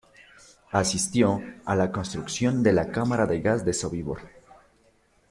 Asistió 0.71 1.43
a 1.63 1.75
la 1.75 1.91
construcción 1.91 2.63
de 2.63 2.73
la 2.73 2.89
cámara 2.91 3.27
de 3.27 3.39
gas 3.39 3.63
de 3.63 3.71
Sobibor. 3.73 4.17